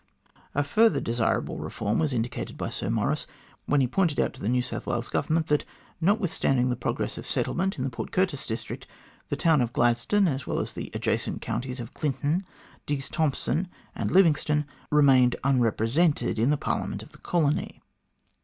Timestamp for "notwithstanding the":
6.01-6.75